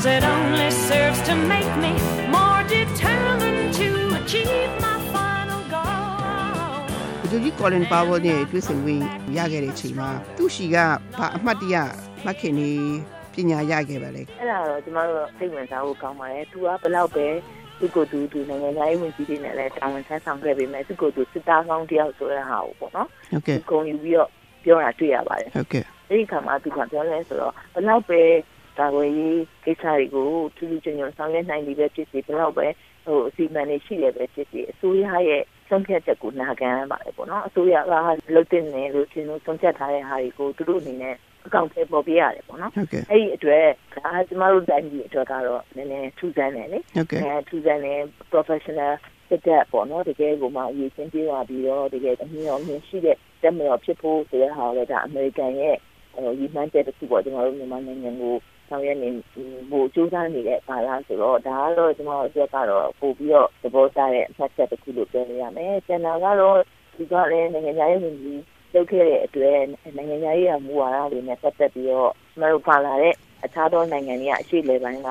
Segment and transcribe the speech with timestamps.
[0.00, 1.92] Cause it only serves to make me
[2.36, 9.02] more determined to achieve my final goal ဂျိုကြီးကော်လင်ပါဝါနဲ့တွေ့ဆုံဝင်
[9.36, 10.76] ရခဲ့တဲ့အချိန်မှာသူ့ရှိက
[11.18, 11.76] ဘာအမှတ်တရ
[12.24, 12.70] မှတ်ခင်နေ
[13.34, 17.26] ပညာရခဲ့ပါလေအဲ့ဒါတော့ကျမတို့စိတ်ဝင်စားဖို့ကောင်းပါတယ်သူကဘယ်လောက်ပဲ
[17.78, 24.30] သူကိုယ်သူသူနိုင်ငံသားရေးဝန်ကြီးတွေနဲ့လည်းတာဝန်ထမ်းဆောင်ခဲ့ပေမဲ့သူကိုယ်သူစစ်သားကောင်းတယောက်ဆိုတဲ့ဟာကိုပေါ့နော်ဟုတ်ကဲ့ဂုံယူပြီးတော့
[24.64, 28.20] ပြောတာတွေ့ရပါတယ်ဟုတ်ကဲ့အဲ့ဒီခါမှာသူကပြောလဲဆိုတော့ဘယ်လောက်ပဲ
[28.80, 32.66] ဒါဝေးရေးကိစ္စတွေကိုထူးထူးချွန်ချွန်ဆောင်ရွက်နိုင်ပြီပဲဖြစ်စီဘယ်လောက်ပဲ
[33.06, 37.84] ဟိုအစီအမံတွေရှိတယ်ပဲဖြစ်စီအစိုးရရဲ့ဆုံးဖြတ်ချက်ကိုနာခံရပါတယ်ပေါ့နော်အစိုးရက
[38.34, 41.14] လုပ်တင်နေလို့ရှင်တို့ဆုံးဖြတ်ထားတဲ့ဟာတွေကိုသူတို့အနေနဲ့
[41.46, 48.00] အကောင့်ထဲပေါ်ပြရတယ်ပေါ့နော်ဟုတ်ကဲ့အဲ့ဒီအတွက်ဒါကျမတို့တိုင်းပြည်အတွက်ကတော့နည်းနည်းထူးဆန်းတယ်လေဟုတ်ကဲ့အဲထူးဆန်းတယ်
[48.32, 48.92] professional
[49.30, 55.89] တက်တဲ့ပေါ့နော်တကယ်ကိုမှအရေးချင်းပြေးသွားပြီးတော့တကယ်အမြင်ရောမြင်ရှိတဲ့တက်မတော်ဖြစ်ဖို့ဆိုတဲ့ဟာလည်းဒါအမေရိကန်ရဲ့ဟို
[56.38, 58.34] ရည်မှန်းချက်တစ်ခုပေါ့ကျွန်တော်တို့မြန်မာနိုင်ငံကို
[58.68, 59.08] ဆောင်ရွက်နေ
[59.70, 66.58] ဟိုစူးစမ်းနေတဲ့ပါလားဆိုတော့ဒါကတော့ကျွန်တော်တို့ကတော့ပို့ပြီးတော့သဘောကျတဲ့အမှတ်ချက်တစ်ခုလို့ပြောလို့ရမယ်။ကျန်တာကတော့
[66.96, 68.42] ဒီကလည်းနိုင်ငံရေးဝန်ကြီး
[68.74, 69.58] လုပ်ခဲ့တဲ့အတွက်
[69.96, 75.08] နိုင်ငံရေးရမူဝါဒတွေနဲ့ပတ်သက်ပြီးတော့ကျွန်တော်တို့ပါလာတဲ့အခြားသောနိုင်ငံတွေကအရှိလေပိုင်းက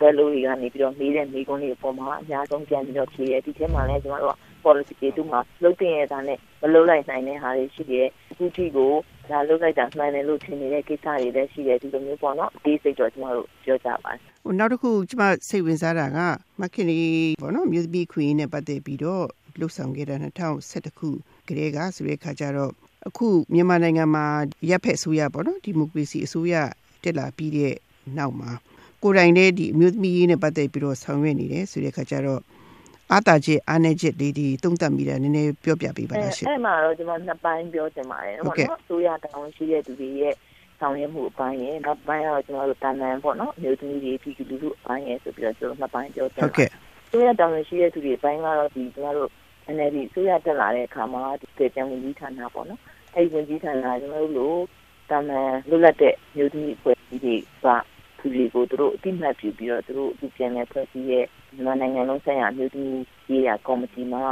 [0.00, 8.92] ဘယ်လိုတွေကနေပြီးတော့မေးတဲ့မေးခွန်းတွေအပေါ်မှာအများဆုံးပြန်ပြီးတော့ဖြေရဒီထဲမှာလည်းကျွန်တော်တို့ policy တွေတူမှာလုပ်တင်ရတာနဲ့မလုပ်လိုက်နိုင်တဲ့ဟာတွေရှိတယ်အခုထိကို
[9.28, 16.18] ဒါလုပ်လိုက်တာမှန်တယ်လို့ထင်နေတဲ့ကိစ္စတွေလည်းရှိတယ်ဒီလိုမျိုးပေါ့နော်ဒီစိတ်တော့ကျွန်တော်တို့ပြောကြပါတယ်ဟိုနောက်တစ်ခုကျမစိတ်ဝင်စားတာက
[16.60, 19.24] မခင်လေးဘောနော်မြို့သမီးခွေနဲ့ပတ်သက်ပြီးတော့
[19.58, 20.16] လှုပ်ဆောင်ခဲ့တာ
[20.58, 21.08] 2011ခု
[21.48, 22.72] ကလေးကဆိုတဲ့ခါကျတော့
[23.08, 24.24] အခုမြန်မာနိုင်ငံမှာ
[24.70, 26.54] ရပ်ဖက်အစိုးရပေါ့နော်ဒီမိုကရေစီအစိုးရ
[27.02, 27.74] တက်လာပြီးတဲ့
[28.18, 28.50] နောက်မှာ
[29.02, 32.40] ကိုယ်တိုင်လည်းဒီအမျိုးသမီးရေးနဲ့ပတ်သက်ပြီးတော့ဆောင်ရွက်နေတယ်ဆိုတဲ့ခါကျတော့
[33.12, 40.34] အာတာချက်အာနေချက်လေးဒီတုံ့တက်မိတာနည်းနည်းပြောပြပေးပါလားရှင်အဲ့မှာတော့ကျွန်တော်နှစ်ပိုင်းပြောချင်ပါတယ်ဟုတ်ပေါ့ကဲ့နော်အစိုးရတောင်းရှိတဲ့သူတွေရဲ့
[40.80, 46.70] ဆောင်ရွက်မှုအပိုင်းရဲ့နောက်ပိုင်းကတော့ကျွန်တော်တို့တာမန်ပေါ့နော်မျိုးသမီးတွေပြည်သူလူထုအပိုင်းရဲ့ဆိုပြီးတော့ကျွန်တော်နှစ်ပိုင်းပြောချင်ဟုတ်ပါတယ်ကဲ့
[47.10, 49.30] ဆိုရတောင်းရှိတဲ့သူတွေအပိုင်းကတော့ဒီကျွန်တော်တို့
[49.74, 52.80] NLD ဆိုရတက်လာတဲ့အခါမှာဒီပေချံဝင်ကြီးဌာနပေါ့နော်
[53.14, 54.54] အဲ့ဒီဝင်ကြီးဌာနကကျွန်တော်တို့လို
[55.10, 57.66] တာမန်လွတ်လပ်တဲ့မျိုးသမီးအဖွဲ့အစည်းတွေက
[58.20, 64.22] သူတွေကိုသူတို့အတိမတ်ပြုပြီးတော့သူတို့အခုပြန်လဲဖွဲ့စည်းရဲ့မြန်မာနိုင်ငံလုံးဆိုင်ရာအမျိုးသမီးရေးရာကော်မတီမှာ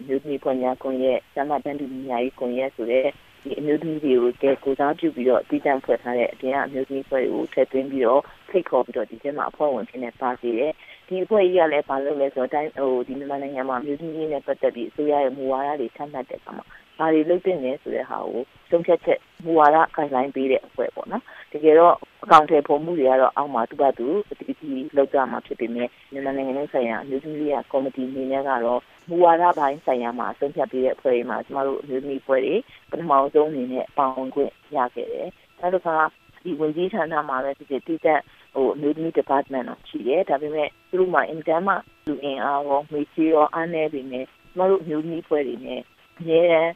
[0.00, 3.06] အမျိုးသမီးဖွဲ့များကွန်ရက်ကျမတန်တူများရေးကွန်ရက်ဆိုတဲ့
[3.42, 10.72] ဒီအမျိုးသမီးတွေကိုကဲကိုစားပြုပြီးတော့တည်တံ့ဖွဲ့ထားတဲ့အပြင်အမျိုးသမီးဖွဲ့တွေကိုထည့်သွင်းပြီးတော့ဖိတ်ခေါ်ပြီးတော့ဒီထဲမှာအဖွဲ့ဝင်ဖြစ်နေပါစေတယ်
[11.08, 16.64] ဒီအဖွဲ့ကြီးကလည်းဘာလုပ်လဲဆိုတော့တိုင်းဟိုဒီမြန်မာနိုင်ငံမှာမြို့ကြီးကြီးနဲ့ပတ်သက်ပြီးအစိုးရရဲ့မူဝါဒတွေချမှတ်တဲ့အခါမှာ
[16.98, 21.22] ဘာတွေလုပ်တင်လဲဆိုတဲ့ဟာကိုသုံးဖြတ်ချက်မူဝါဒ guideline ပေးတဲ့အဖွဲ့ပေါ့နော်
[21.52, 21.94] တကယ်တော့
[22.24, 32.54] အကောင့်ထဲပုံမှုတွေကတော့အောက်မှာသူ့ဘာသူအတီးတီးလောက်ကြမှာဖြစ်ပေမဲ့မြန်မာနိုင်ငံလုံးဆိုင်ရာမြို့ကြီးကြီးကကော်မတီအနေနဲ့ကတော့မူဝါဒပိုင်းဆိုင်ရာမှာသုံးဖြတ်ပေးတဲ့အဖွဲ့တွေမှာကျမတို့မြို့ကြီးအဖွဲ့တွေ
[32.90, 35.28] ပထမဆုံးအနေနဲ့ပေါဝင်ခွင့်ရခဲ့တယ်
[35.60, 35.96] နောက်တစ်ခါ
[36.42, 38.20] ဒီဝင်ကြီးဌာနမှာလည်းဒီတည်တဲ့
[38.54, 41.76] ဟိုအမျိုးသမီး department တော့ရှိတယ်ဒါပေမဲ့သူတို့မှာ intern မှာ
[42.06, 45.80] လူအင်အားရောငွေကြေးရောအားနည်းပေမဲ့ကျမတို့အမျိုးသမီးဖွဲ့တွေနဲ့
[46.18, 46.68] အများရန်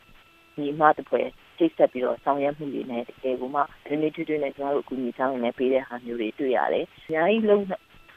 [0.57, 1.09] ဒီမှာတစ်
[1.57, 7.65] ဖွဲ့ချိတ်ဆက်ပြီးတော့ဆောင်ရွက်မှုတွေနဲ့တကယ်ကိုမှဒီနေ့တွေ့တွေ့နဲ့ကျမတို့အကူအညီဆောင်နေပေးတဲ့ဟာမျိုးတွေတွေ့ရတယ်။အများကြီးလုံး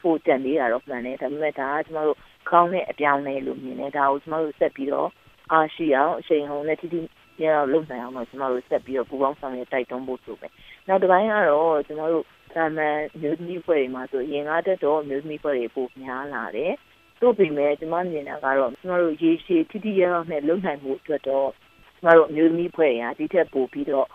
[0.00, 2.18] ဖို့တန်လေးတာတော့မှန်တယ်ဒါပေမဲ့ဒါကကျမတို့
[2.50, 5.08] ကောင်းတဲ့အပြောင်းလဲလို့မြင်တယ်ဒါကိုကျမတို့ဆက်ပြီးတော့
[5.52, 7.06] အားရှိအောင်အချိန်ဟုန်နဲ့တိတိကျ
[7.40, 10.48] ကျလုပ်နိုင်အောင်တော့ကျမတို့ဆက်ပြီးတော့ပူပေါင်းဆောင်ရွက်တိုက်တွန်းဖို့ဆိုပဲ။
[10.88, 12.24] နောက်တစ်ပိုင်းကတော့ကျမတို့
[12.54, 16.72] သာမန်မျိုးသမီးဖွဲ့တွေမှာဆိုရင်ကားတက်တော့မျိုးသမီးဖွဲ့တွေပိုများလာတယ်။
[17.22, 21.48] တို့ပေမဲ့ကျမမြင်တာကတော့ကျမတို့ရေရှည်တိတိကျကျနဲ့လုံနိုင်မှုအတွက်တော့
[21.96, 24.08] ကျမတို့မျိုးသမီးဖွဲ့တွေကဒီထက်ပိုပြီးတော့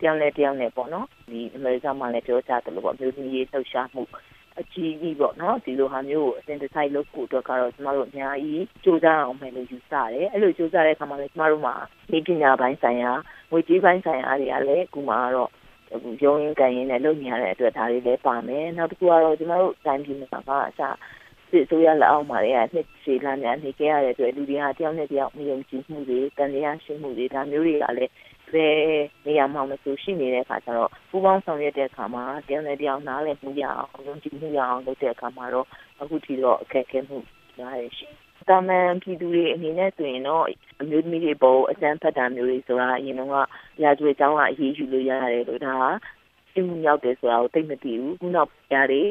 [0.00, 4.02] တယောက်နဲ့တယောက်နဲ့ပေါ့နော်ဒီအမေရိကန်မှာလည်းပြောကြတယ်လို့ပေါ့မျိုးသမီးရေးလှုပ်ရှားမှု
[4.60, 11.74] အကြီးကြီးပေါ့နော်ဒီလိုဟာမျိုးကိုအစဉ်တစိုက်လုပ်ဖို့အတွက်ကတော့ကျမတို့အများကြီးစူးစမ်းအောင်မယ်လို့ယူဆတယ်အဲ့လိုစူးစမ်းတဲ့အခါမှာလည်းကျမတို့မှာ
[12.10, 13.12] ဒီပညာပိုင်းဆိုင်ရာ
[13.50, 15.50] ငွေကြေးပိုင်းဆိုင်ရာတွေကလည်းအခုမှတော့
[15.94, 20.80] အခုရုံးရင်းကန်ရင်းနဲ့လုပ်နေရတဲ့အတွက်ဒါတွေလည်းပါမယ်နောက်တစ်ခုကတော့ကျွန်တော်တို့တိုင်းပြည်မှာကအစ
[21.50, 28.12] စစ်ဆိုရလက်အောက်မှာလည်းနှစ်စီလာများနေကြရတဲ့အတွက်လူတွေကတယောက်နဲ့တယောက်မယုံကြည်မှုတွေတန်တရားရှိမှုတွေဒါမျိုးတွေကလည်း
[28.52, 28.74] ဘယ်
[29.26, 35.66] နေရာမှာမဆိုရှိနေတဲ့အခါကျတော့ပူပေါင်းဆောင်ရွက်တဲ့အခါမှာတယောက်နဲ့တယောက်နားလည်မှုရအောင်ယုံကြည်မှုရအောင်လုပ်တဲ့အခါမှာတော့
[36.00, 37.18] အခုထိတော့အခက်အခဲမှု
[37.58, 38.06] များရရှိ
[38.48, 40.44] တာမန်ပြည်သူတွေအနေနဲ့ဆိုရင်တော့
[40.80, 43.30] အမျိုးသမီးတွေပေါ်အစမ်းဖတ်တာမျိုးတွေဆိုတာအရင်တော့
[43.82, 45.84] ရာဇဝတ်ကြောင်းကအရေးယူလို့ရတယ်လို့ဒါက
[46.52, 49.02] ရှင်းမှုရောက်တယ်ဆိုတာကိုသိမသိဘူးခုနောက်ပြားတွေ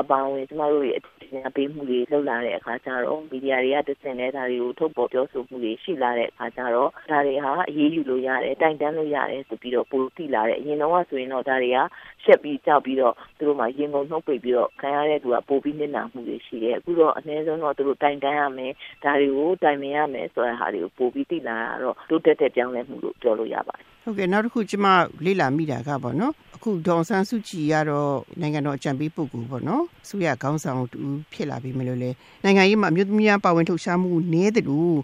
[0.00, 11.78] အပောင်းဝင်ကျမတို့ရဲ့အထင်ပေးမှုတွေလှုပ်လာတဲ့အခါကျတော့မီဒီယာတွေကတစင်တဲ့ဒါတွေကိုထုတ်ပေါ်ပြောဆိုမှုတွေရှိလာတဲ့အခါကျတော့ဒါတွေဟာအရေးယူလို့ရတယ်တိုင်တန်းလို့ရတယ်ဆိုပြီးတော့ပိုတိလာတယ်အရင်တော့ဆိုရင်တော့ဒါတွေက
[12.24, 18.72] ရှက်ပြီးကြောက်ပြီးတော့သူတို့မှရင်ကုန်နှုတ်ပိတ်ပြီးတော့ခံရတဲ့သူကပိုပြီးနစ်နာမှုတွေရှိတယ်အခုတော့အနည်းဆုံးတော့သူတို့တိုင်တန်းရမယ်
[19.04, 24.86] ဒါတွေကိုတိုင်ပင်ရမယ်ဆိုတဲ့ဟာတွေကိုပိုပြီးတိလာတော့တိုးတက်တဲ့ပြောင်းလဲမှုလို့ပြောလို့ရပါတယ်ဟုတ်ကဲ့နောက်တစ်ခုကျမ
[25.24, 29.69] လေ့လာမိတာကပေါ့နော်အအခုဒေါ်ဆန်းစုကြည်ကတော့နိုင်ငံတော်အကြံပေးပုဂ္ဂိုလ်ပေါ့နော်။
[30.08, 31.00] ဆိုရခေါင်းဆောင်တူ
[31.32, 32.10] ဖြစ်လာပြီမလို့လေ
[32.44, 34.98] နိုင်ငံရေးမှာအမျိုးသမီးများပါဝင်လှုပ်ရှားမှုနည်းတယ်လို့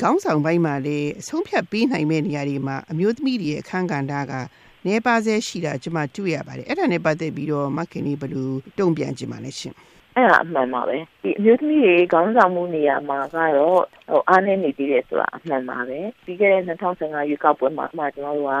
[0.00, 4.34] ခေါင်းဆောင်ပိုင်းမှာလည်းအဆုံးဖြတ်ပေးနိုင်မဲ့နေရာတွေမှာအမျိုးသမီးတွေရဲ့အခန်းကဏ္ဍက
[4.86, 8.48] နေပါစေရှိတာကျွန်မတွေ့ရပါတယ်။အဲ့ဒါနဲ့ပတ်သက်ပြီးတော့မခင်လေးဘယ်လို
[8.78, 9.74] တုံ့ပြန်ကြည့်ပါလဲရှင်။
[10.16, 13.80] အဲ့ဒါအမှန်ပါပဲဒီအမျိုးသမီးတွေခေါင်းဆောင်မှုနေရာမှာကတော့
[14.10, 18.54] ဟိုအားနည်းနေသေးတယ်ဆိုတာအမှန်ပါပဲပြီးခဲ့တဲ့2015ရွေးကောက်ပွဲမှာမှကျွန်တော်တို့က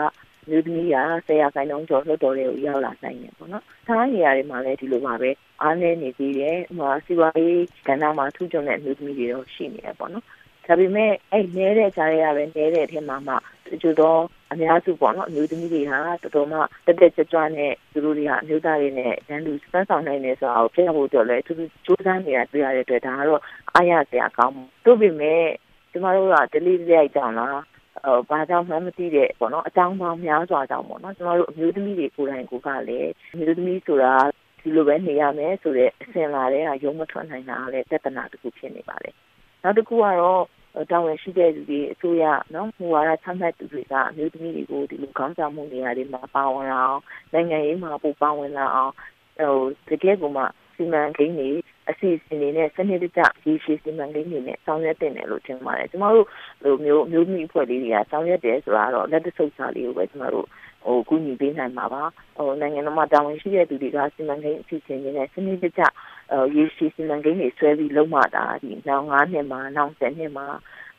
[0.50, 0.96] မျိုးသမီးက
[1.26, 5.30] ဆရာခိုင်နှုန်းကျော်လွှတ်တော်တွေကိုရောက်လာနိုင်တယ်ပေါ့နော်။သားနေရာတွေမှာလည်းဒီလိုပါပဲ
[5.62, 10.24] အားနည်းနေသေးတယ်။ဟိုစီဝါရေးကဏ္ဍမှာထူးချွန်တဲ့မျိုးသမီးတွေတော့ရှိနေတယ်ပေါ့နော်။
[10.66, 13.34] ဒါပေမဲ့အဲ့နဲတဲ့ကြားရပဲနဲတဲ့အထက်မှာမှ
[13.82, 14.20] ကျတော့
[14.52, 23.42] အများစုပေါ့နော်အမျိုးသမီးတွေဟာတော်တော်မှတက်တက်ကြွကြွနဲ့သူတို့တွေကအမျိုးသားတွေနဲ့တန်းတူစမ်းဆောင်နိုင်နေဆိုတော့ပြရဖို့တော့လဲသူတို့စူးစမ်းနေတာတွေ့ရတဲ့အတွက်ဒါကတော့
[23.74, 25.44] အားရစရာကောင်းမှုတို့ပေမဲ့
[25.90, 27.62] ကျမတို့ကဒလိရိုက်ကြောင်လားဟို
[28.30, 34.14] ဘာကြောင့်မှမသိတဲ့ပေါ့နော်အကြောင်းပေါင်းများစွာကြောင့်ပေါ့နော်ကျမတို့အမျိုးသမီးတွေကိုယ်တိုင်ကိုကလည်းအမျိုးသမီးဆိုတာ
[34.60, 39.14] ဒီလိုပဲနေရမယ်ဆိုတဲ့အစဉ်လာတဲ့ကရုံးမထွက်နိုင်တာလည်းပြဿနာတစ်ခုဖြစ်နေပါတယ်
[39.62, 40.42] နောက်တစ်ခုကတော့
[40.90, 42.24] တာဝန်ရှိတဲ့လူတွေအစိုးရ
[42.54, 47.02] နော်မူဝါဒချမှတ်သူတွေကအမျိုးသမီးတွေကိုဒီလိုခေါင်းဆောင်မှုနေရာတွေမှာပါဝင်လာအောင်
[47.32, 48.92] နိုင်ငံရေးမှာပိုပါဝင်လာအောင်
[49.38, 49.56] ဟို
[49.88, 50.42] တကယ်ကိုမှ
[50.76, 51.50] စီမံကိန်းတွေ
[51.90, 56.26] အစီအစဉ်တွေနဲ့စနစ်တကျရည်ရှိစီမံကိန်းတွေနဲ့ဆောင်ရွက်တင်တယ်လို့ထင်ပါတယ်ကျမတို့
[56.64, 60.46] လိုမျိုးမျိုးမိအဖွဲ့လေးတွေကဆောင်ရွက်တယ်ဆိုတာတော့လက်တဆုပ်စာလေးကိုပဲကျမတို့
[60.84, 62.02] ဟိုကူညီပေးနိုင်မှာပါ
[62.36, 65.82] ဟိုနိုင်ငံတော်မှာတာဝန်ရှိတဲ့သူတွေကစီမံကိန်းအစီအစဉ်တွေနဲ့စနစ်တကျ
[66.54, 70.46] ရည်ရှိစီမံကိန်းတွေဆွဲပြီးလုံးဝတာဒီနောက်9နှစ်မှာနောက်10နှစ်မှာ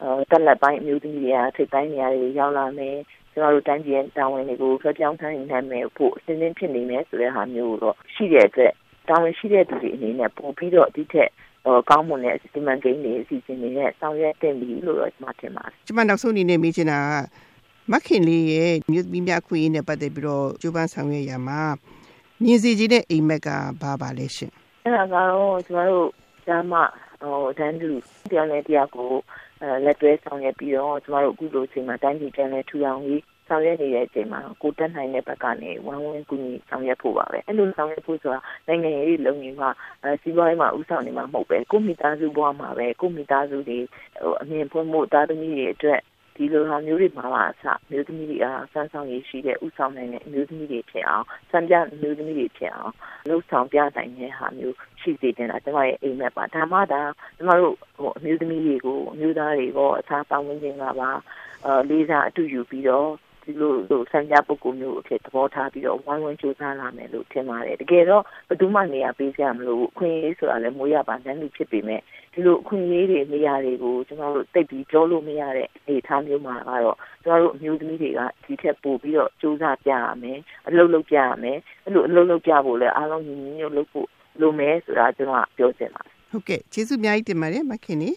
[0.01, 2.95] အဲတက်လက်ပိုင်းအမျိုးသမီးတွေကထိပ်ပိုင်းနေရာတွေရောက်လာမယ်
[3.33, 8.73] ကျွန်တော်တို့တိုင်းပြည်တာဝန်တွေကိုဖျက်ပြောင်းထိုင်နိုင်မယ်ဖို့အစဉ်အဖြစ်နေမယ်ဆိုတဲ့ဟာမျိုးတော့ရှိတဲ့အတွက်
[9.09, 11.29] တာဝန်ရှိတဲ့သူတွေအနေနဲ့ပို့ပြီးတော့ဒီထက်
[11.65, 17.13] ဟိုကောင်းမွန်တဲ့စီမံကိန်းတွေအစီအစဉ်တွေနဲ့ဆောင်ရွက်တင်ပြီလို့တော့ကျွန်မထင်ပါတယ်ကျွန်မနောက်ဆုံးအနေနဲ့မေးချင်တာက
[17.91, 21.61] မခင်လေးရဲ့မြို့သမီးများခွင့်ရင်းနဲ့ပတ်သက်ပြီးတော့ကြိုးပမ်းဆောင်ရွက်ရမှာ
[22.43, 23.49] မြင်စီခြင်းတဲ့အိမ်မက်က
[23.81, 24.51] ဘာပါလဲရှင်
[24.83, 26.09] အဲ့ဒါကတော့ကျွန်တော်တို့
[26.45, 26.73] ကျမ
[27.21, 27.89] ဟိုတန်းတူ
[28.29, 29.11] တရားနဲ့တရားကို
[29.61, 39.69] အဲလက်တွဲဆောင်ရွက်ပြီးတော့ကျွန်တော်တို့အခုလိုအချိန်မှာတိုင်းပြည်ပြန်လဲထူထောင်ပြီး ဆောင်ရွက်နေတဲ့အချိန်မှာကိုတက်နိုင်တဲ့ဘက်ကနေဝမ်းဝန်းကူညီဆောင်ရွက်ဖို့ပါပဲအဲ့လိုဆောင်ရွက်ဖို့ဆိုတာနိုင်ငံရေးလုံခြုံမှာ
[40.03, 43.79] အဲစီးပွားရေးမှာဥဆောင်နေမှာမဟုတ်ပဲကိုမိသားစုဘဝမှာပဲကိုမိသားစုတွေ
[44.21, 46.01] ဟိုအမြင်ဖွင့်မှုတာသမီတွေအတွက်
[46.35, 52.93] ဒီလိုဟာမျိုးတွေမှာပါအစမျိုးသမီးတွေအားစမ်းဆောင်ရည်ရှိတဲ့ဥဆောင်နိုင်တဲ့မျိုးသမီးတွေဖြစ်အောင်စံပြမျိုးသမီးတွေဖြစ်အောင်
[53.27, 57.01] လှုပ်ဆောင်ပြနိုင်တဲ့ဟာမျိုးရှိစေတင်တာကျွန်မရဲ့အိမ်မက်ပါဒါမှဒါ
[57.37, 61.11] ကျွန်တော်တို့ဟိုအမျိုးသမီးတွေကိုအမျိုးသားတွေကိုအခြားပတ်ဝန်းကျင်ကပါ
[61.65, 63.09] အဲလေးစားအတူယူပြီးတော့
[63.49, 72.01] ဒီလိုလိုစံပြပုဂ္ဂိုလ်မျိုးအဖြစ်သဘောထားပြီးတော့ဝိုင်းဝန်းကြိုးစားလာမယ်လို့ထင်ပါတယ်တကယ်တော့ဘယ်သူမှနေရာပေးကြမလို့အခွင့်အရေးဆိုတာလည်းမိုးရပါတန်းလူဖြစ်ပေမဲ့
[72.33, 84.07] ဒီလိုအခွင့်အရေးတွေနေရာတွေကိုကျွန်တော်တို့တိတ်ပြီးပြောလို့မရတဲ့အနေအထားမျိုးမှာကတော့ကျွန်တော်တို့အမျိုးသမီးတွေကဒီထက်ပိုပြီးတော့စူးစမ်းပြရမယ်အလုပ်လုပ်ပြရမယ်အဲ့လိုအလုပ်လုပ်ပြဖို့လည်းအားလုံးညီညီညွတ်လုပ်ဖို့
[84.41, 88.11] လိုမယ်ဆိုတာကျွန်တော်ကပြောချင်ပါတယ်ဟုတ်ကဲ့ကျေးဇူးအများကြီးတင်ပါတယ်မခင်နီ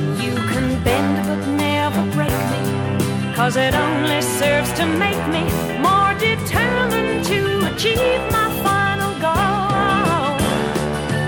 [0.00, 5.42] You can bend but never break me Cause it only serves to make me
[5.80, 10.38] more determined to achieve my final goal.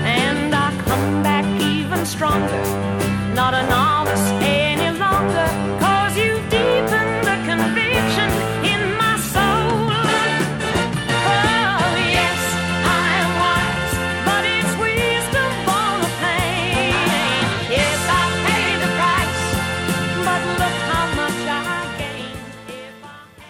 [0.05, 2.90] And I come back even stronger